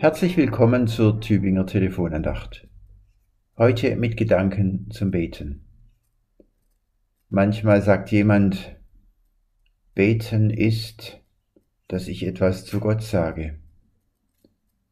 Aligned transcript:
Herzlich 0.00 0.38
willkommen 0.38 0.86
zur 0.86 1.20
Tübinger 1.20 1.66
Telefonandacht. 1.66 2.66
Heute 3.58 3.96
mit 3.96 4.16
Gedanken 4.16 4.90
zum 4.90 5.10
Beten. 5.10 5.66
Manchmal 7.28 7.82
sagt 7.82 8.10
jemand, 8.10 8.80
Beten 9.94 10.48
ist, 10.48 11.20
dass 11.86 12.08
ich 12.08 12.26
etwas 12.26 12.64
zu 12.64 12.80
Gott 12.80 13.02
sage. 13.02 13.58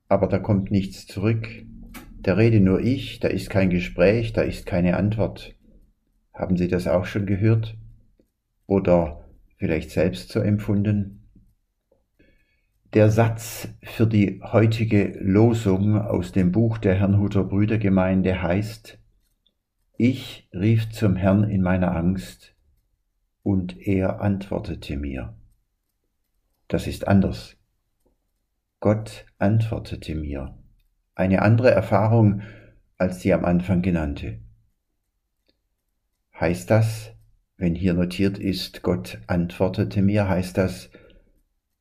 Aber 0.08 0.26
da 0.26 0.38
kommt 0.38 0.70
nichts 0.70 1.06
zurück. 1.06 1.48
Da 2.20 2.34
rede 2.34 2.60
nur 2.60 2.80
ich, 2.80 3.18
da 3.18 3.28
ist 3.28 3.48
kein 3.48 3.70
Gespräch, 3.70 4.34
da 4.34 4.42
ist 4.42 4.66
keine 4.66 4.98
Antwort. 4.98 5.54
Haben 6.34 6.58
Sie 6.58 6.68
das 6.68 6.86
auch 6.86 7.06
schon 7.06 7.24
gehört? 7.24 7.78
Oder 8.66 9.24
vielleicht 9.56 9.90
selbst 9.90 10.28
so 10.28 10.40
empfunden? 10.40 11.27
Der 12.94 13.10
Satz 13.10 13.68
für 13.82 14.06
die 14.06 14.40
heutige 14.42 15.18
Losung 15.20 16.00
aus 16.00 16.32
dem 16.32 16.52
Buch 16.52 16.78
der 16.78 16.94
Herrnhuter 16.94 17.44
Brüdergemeinde 17.44 18.42
heißt, 18.42 18.98
Ich 19.98 20.48
rief 20.54 20.88
zum 20.88 21.14
Herrn 21.14 21.44
in 21.44 21.60
meiner 21.60 21.94
Angst, 21.94 22.54
und 23.42 23.76
er 23.86 24.22
antwortete 24.22 24.96
mir. 24.96 25.36
Das 26.66 26.86
ist 26.86 27.06
anders. 27.06 27.58
Gott 28.80 29.26
antwortete 29.38 30.14
mir. 30.14 30.56
Eine 31.14 31.42
andere 31.42 31.70
Erfahrung 31.70 32.40
als 32.96 33.18
die 33.18 33.34
am 33.34 33.44
Anfang 33.44 33.82
genannte. 33.82 34.38
Heißt 36.40 36.70
das, 36.70 37.12
wenn 37.58 37.74
hier 37.74 37.92
notiert 37.92 38.38
ist, 38.38 38.82
Gott 38.82 39.18
antwortete 39.26 40.00
mir, 40.00 40.26
heißt 40.26 40.56
das, 40.56 40.90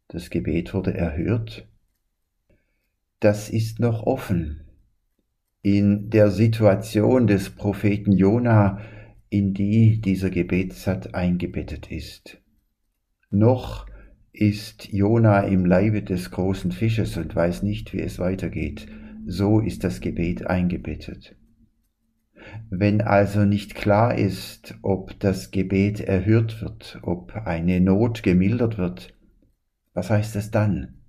das 0.08 0.30
Gebet 0.30 0.74
wurde 0.74 0.94
erhört. 0.94 1.68
Das 3.20 3.50
ist 3.50 3.80
noch 3.80 4.04
offen. 4.04 4.62
In 5.62 6.10
der 6.10 6.32
Situation 6.32 7.28
des 7.28 7.50
Propheten 7.50 8.12
Jona, 8.12 8.80
in 9.30 9.54
die 9.54 10.00
dieser 10.00 10.30
Gebetssatz 10.30 11.08
eingebettet 11.08 11.92
ist. 11.92 12.42
Noch 13.30 13.88
ist 14.32 14.94
Jona 14.94 15.42
im 15.42 15.66
Leibe 15.66 16.04
des 16.04 16.32
großen 16.32 16.72
Fisches 16.72 17.18
und 17.18 17.36
weiß 17.36 17.64
nicht, 17.64 17.92
wie 17.92 18.00
es 18.02 18.20
weitergeht. 18.20 18.88
So 19.26 19.60
ist 19.60 19.84
das 19.84 20.00
Gebet 20.00 20.48
eingebettet. 20.48 21.36
Wenn 22.70 23.02
also 23.02 23.44
nicht 23.44 23.76
klar 23.76 24.18
ist, 24.18 24.76
ob 24.82 25.20
das 25.20 25.52
Gebet 25.52 26.00
erhört 26.00 26.62
wird, 26.62 27.00
ob 27.02 27.36
eine 27.36 27.82
Not 27.82 28.24
gemildert 28.24 28.78
wird, 28.78 29.17
was 29.98 30.12
heißt 30.12 30.36
es 30.36 30.52
dann? 30.52 31.02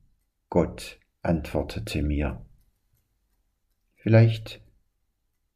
Gott 0.48 0.98
antwortete 1.20 2.02
mir. 2.02 2.40
Vielleicht 3.96 4.62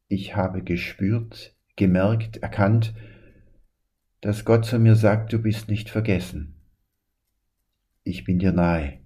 ich 0.07 0.35
habe 0.35 0.61
gespürt, 0.61 1.55
gemerkt, 1.75 2.37
erkannt, 2.37 2.93
dass 4.21 4.45
Gott 4.45 4.65
zu 4.67 4.77
mir 4.77 4.93
sagt, 4.93 5.33
du 5.33 5.39
bist 5.39 5.67
nicht 5.67 5.89
vergessen. 5.89 6.61
Ich 8.03 8.23
bin 8.23 8.37
dir 8.37 8.51
nahe. 8.51 8.99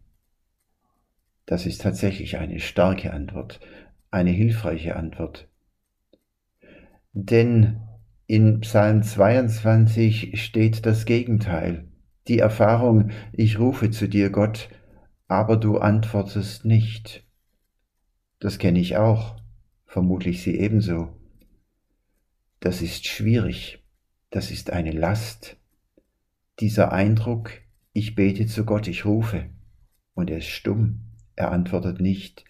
Das 1.45 1.66
ist 1.66 1.81
tatsächlich 1.81 2.38
eine 2.38 2.59
starke 2.59 3.14
Antwort, 3.14 3.61
eine 4.11 4.31
hilfreiche 4.31 4.98
Antwort. 4.98 5.48
Denn 7.14 7.80
in 8.25 8.59
Psalm 8.59 9.03
22 9.03 10.44
steht 10.44 10.86
das 10.86 11.05
Gegenteil 11.05 11.88
die 12.28 12.39
Erfahrung, 12.39 13.11
ich 13.31 13.59
rufe 13.59 13.89
zu 13.92 14.08
dir, 14.08 14.30
Gott, 14.30 14.70
aber 15.27 15.58
du 15.58 15.77
antwortest 15.77 16.65
nicht. 16.65 17.26
Das 18.39 18.60
kenne 18.60 18.80
ich 18.80 18.98
auch, 18.98 19.38
vermutlich 19.86 20.43
Sie 20.43 20.58
ebenso. 20.60 21.10
Das 22.60 22.82
ist 22.82 23.08
schwierig, 23.08 23.83
das 24.30 24.52
ist 24.52 24.71
eine 24.71 24.92
Last. 24.92 25.58
Dieser 26.60 26.92
Eindruck, 26.92 27.52
ich 27.93 28.15
bete 28.15 28.48
zu 28.48 28.65
Gott, 28.65 28.88
ich 28.88 29.05
rufe, 29.05 29.45
und 30.14 30.30
er 30.30 30.39
ist 30.39 30.48
stumm, 30.48 31.02
er 31.36 31.52
antwortet 31.52 32.02
nicht. 32.02 32.45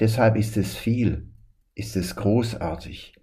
Deshalb 0.00 0.36
ist 0.36 0.56
es 0.56 0.76
viel, 0.76 1.28
ist 1.74 1.96
es 1.96 2.16
großartig, 2.16 3.14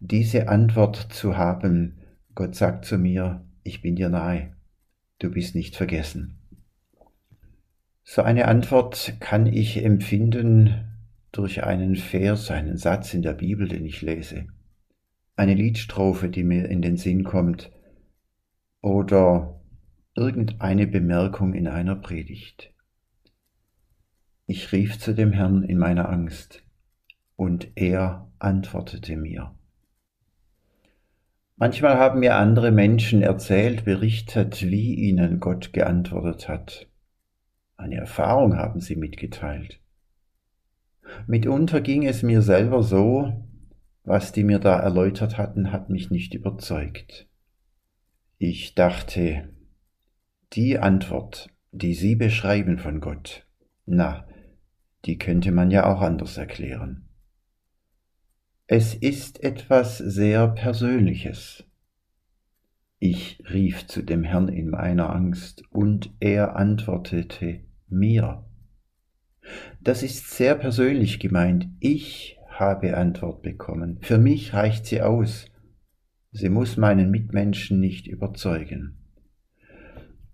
diese 0.00 0.48
Antwort 0.48 0.96
zu 0.96 1.36
haben, 1.36 1.98
Gott 2.34 2.54
sagt 2.54 2.84
zu 2.84 2.98
mir, 2.98 3.44
ich 3.62 3.80
bin 3.80 3.96
dir 3.96 4.10
nahe 4.10 4.54
du 5.18 5.30
bist 5.30 5.54
nicht 5.54 5.76
vergessen. 5.76 6.38
So 8.02 8.22
eine 8.22 8.48
Antwort 8.48 9.16
kann 9.20 9.46
ich 9.46 9.82
empfinden 9.82 10.94
durch 11.32 11.64
einen 11.64 11.96
Vers, 11.96 12.50
einen 12.50 12.76
Satz 12.76 13.14
in 13.14 13.22
der 13.22 13.32
Bibel, 13.32 13.66
den 13.66 13.84
ich 13.84 14.02
lese, 14.02 14.46
eine 15.36 15.54
Liedstrophe, 15.54 16.28
die 16.28 16.44
mir 16.44 16.68
in 16.68 16.82
den 16.82 16.96
Sinn 16.96 17.24
kommt, 17.24 17.72
oder 18.80 19.60
irgendeine 20.14 20.86
Bemerkung 20.86 21.54
in 21.54 21.66
einer 21.66 21.96
Predigt. 21.96 22.72
Ich 24.46 24.72
rief 24.72 24.98
zu 24.98 25.14
dem 25.14 25.32
Herrn 25.32 25.62
in 25.62 25.78
meiner 25.78 26.08
Angst, 26.08 26.62
und 27.36 27.68
er 27.74 28.30
antwortete 28.38 29.16
mir. 29.16 29.54
Manchmal 31.56 31.98
haben 31.98 32.20
mir 32.20 32.36
andere 32.36 32.72
Menschen 32.72 33.22
erzählt, 33.22 33.84
berichtet, 33.84 34.62
wie 34.62 34.94
ihnen 34.94 35.38
Gott 35.38 35.72
geantwortet 35.72 36.48
hat. 36.48 36.88
Eine 37.76 37.96
Erfahrung 37.96 38.56
haben 38.56 38.80
sie 38.80 38.96
mitgeteilt. 38.96 39.80
Mitunter 41.26 41.80
ging 41.80 42.06
es 42.06 42.22
mir 42.22 42.42
selber 42.42 42.82
so, 42.82 43.44
was 44.02 44.32
die 44.32 44.42
mir 44.44 44.58
da 44.58 44.78
erläutert 44.78 45.38
hatten, 45.38 45.70
hat 45.70 45.90
mich 45.90 46.10
nicht 46.10 46.34
überzeugt. 46.34 47.28
Ich 48.38 48.74
dachte, 48.74 49.48
die 50.52 50.78
Antwort, 50.78 51.50
die 51.72 51.94
Sie 51.94 52.16
beschreiben 52.16 52.78
von 52.78 53.00
Gott, 53.00 53.46
na, 53.86 54.26
die 55.04 55.18
könnte 55.18 55.52
man 55.52 55.70
ja 55.70 55.86
auch 55.86 56.00
anders 56.00 56.36
erklären. 56.36 57.08
Es 58.66 58.94
ist 58.94 59.44
etwas 59.44 59.98
sehr 59.98 60.48
Persönliches. 60.48 61.64
Ich 62.98 63.42
rief 63.52 63.86
zu 63.86 64.00
dem 64.00 64.24
Herrn 64.24 64.48
in 64.48 64.70
meiner 64.70 65.14
Angst, 65.14 65.64
und 65.68 66.14
er 66.18 66.56
antwortete 66.56 67.60
mir. 67.88 68.46
Das 69.82 70.02
ist 70.02 70.30
sehr 70.30 70.54
persönlich 70.54 71.20
gemeint. 71.20 71.68
Ich 71.78 72.38
habe 72.48 72.96
Antwort 72.96 73.42
bekommen. 73.42 73.98
Für 74.00 74.16
mich 74.16 74.54
reicht 74.54 74.86
sie 74.86 75.02
aus. 75.02 75.44
Sie 76.32 76.48
muss 76.48 76.78
meinen 76.78 77.10
Mitmenschen 77.10 77.80
nicht 77.80 78.06
überzeugen. 78.06 78.96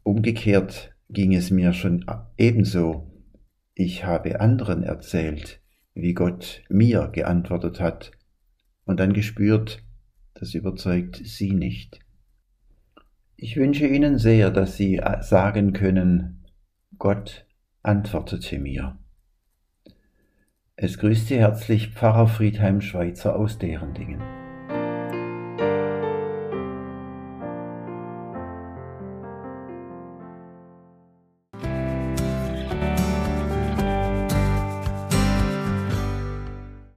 Umgekehrt 0.05 0.95
ging 1.09 1.35
es 1.35 1.51
mir 1.51 1.73
schon 1.73 2.05
ebenso. 2.39 3.11
Ich 3.75 4.05
habe 4.05 4.41
anderen 4.41 4.85
erzählt, 4.85 5.61
wie 5.95 6.15
Gott 6.15 6.63
mir 6.69 7.09
geantwortet 7.09 7.81
hat, 7.81 8.13
und 8.91 8.99
dann 8.99 9.13
gespürt, 9.13 9.85
das 10.35 10.53
überzeugt 10.55 11.21
Sie 11.25 11.53
nicht. 11.53 12.01
Ich 13.37 13.57
wünsche 13.57 13.87
Ihnen 13.87 14.19
sehr, 14.19 14.51
dass 14.51 14.77
Sie 14.77 14.97
äh, 14.97 15.23
sagen 15.23 15.73
können, 15.73 16.45
Gott 16.99 17.47
antwortete 17.83 18.59
mir. 18.59 18.99
Es 20.75 20.99
grüßt 20.99 21.29
Sie 21.29 21.39
herzlich 21.39 21.91
Pfarrer 21.91 22.27
Friedheim 22.27 22.81
Schweizer 22.81 23.37
aus 23.37 23.59
deren 23.59 23.95
Dingen. 23.95 24.40